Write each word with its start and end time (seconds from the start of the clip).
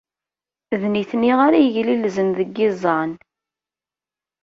D 0.79 0.83
nitni 0.93 1.31
ara 1.45 1.57
yeglilzen 1.61 2.29
deg 2.39 2.49
yiẓẓan. 2.57 3.11